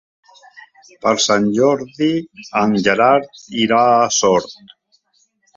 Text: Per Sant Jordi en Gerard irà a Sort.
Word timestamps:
Per 1.05 1.11
Sant 1.25 1.45
Jordi 1.57 2.09
en 2.63 2.75
Gerard 2.89 3.41
irà 3.67 3.83
a 4.01 4.09
Sort. 4.21 4.61